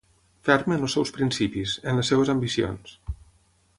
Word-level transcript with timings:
Ferm 0.47 0.71
en 0.75 0.85
els 0.87 0.95
seus 0.97 1.11
principis, 1.17 1.75
en 1.91 1.99
les 2.01 2.13
seves 2.13 2.33
ambicions. 2.37 2.97